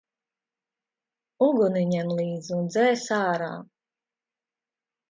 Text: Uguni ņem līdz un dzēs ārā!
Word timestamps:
Uguni 1.49 1.85
ņem 1.91 2.11
līdz 2.21 2.51
un 2.59 2.73
dzēs 2.73 3.05
ārā! 3.21 3.53